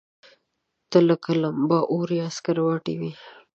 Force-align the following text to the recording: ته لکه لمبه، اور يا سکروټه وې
ته 0.89 0.97
لکه 1.07 1.31
لمبه، 1.41 1.79
اور 1.93 2.07
يا 2.19 2.27
سکروټه 2.35 2.93
وې 2.99 3.11